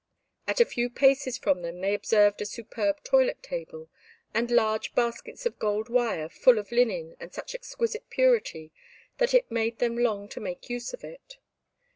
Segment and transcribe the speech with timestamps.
[0.47, 3.87] At a few paces from them they observed a superb toilet table,
[4.33, 8.71] and large baskets of gold wire full of linen of such exquisite purity
[9.19, 11.37] that it made them long to make use of it.